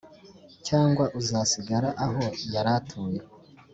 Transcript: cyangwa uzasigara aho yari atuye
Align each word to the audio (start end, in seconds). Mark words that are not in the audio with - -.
cyangwa 0.67 1.03
uzasigara 1.19 1.89
aho 2.05 2.23
yari 2.53 2.69
atuye 2.77 3.19